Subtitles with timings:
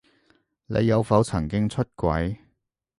[0.65, 2.37] 你有否曾經出軌？